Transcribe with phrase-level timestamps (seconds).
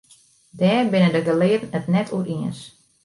[0.59, 2.59] Dêr binne de gelearden it net oer iens.